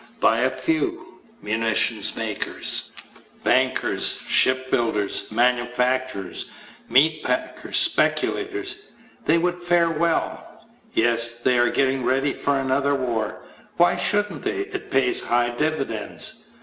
By 0.19 0.39
a 0.39 0.49
few. 0.49 1.19
Munitions 1.43 2.15
makers. 2.15 2.91
Bankers. 3.43 4.19
Ship 4.27 4.71
builders. 4.71 5.31
Manufacturers. 5.31 6.47
Meat 6.89 7.23
packers. 7.23 7.77
Speculators. 7.77 8.77
They 9.27 9.37
would 9.37 9.61
fare 9.61 9.91
well. 9.91 10.63
Yes, 10.95 11.33
they 11.41 11.59
are 11.59 11.69
getting 11.69 12.03
ready 12.03 12.33
for 12.33 12.57
another 12.57 12.95
war. 12.95 13.43
Why 13.77 13.95
shouldn't 13.95 14.41
they? 14.41 14.61
It 14.73 14.89
pays 14.89 15.21
high 15.21 15.49
dividends. 15.49 16.45